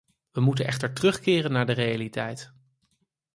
[0.31, 2.51] We moeten echter terugkeren naar de realiteit.